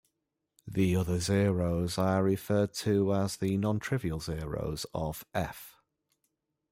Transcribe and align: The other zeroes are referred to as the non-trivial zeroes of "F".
The 0.67 0.95
other 0.95 1.17
zeroes 1.17 1.99
are 1.99 2.23
referred 2.23 2.73
to 2.73 3.13
as 3.13 3.37
the 3.37 3.55
non-trivial 3.55 4.19
zeroes 4.19 4.87
of 4.95 5.23
"F". 5.31 5.75